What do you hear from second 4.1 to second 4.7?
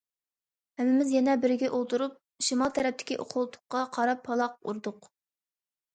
پالاق